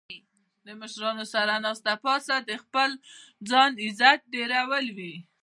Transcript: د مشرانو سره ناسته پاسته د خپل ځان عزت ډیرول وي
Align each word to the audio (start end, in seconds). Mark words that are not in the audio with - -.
د 0.65 0.67
مشرانو 0.81 1.25
سره 1.33 1.53
ناسته 1.65 1.93
پاسته 2.03 2.35
د 2.49 2.51
خپل 2.63 2.89
ځان 3.49 3.71
عزت 3.85 4.19
ډیرول 4.33 4.85
وي 4.97 5.15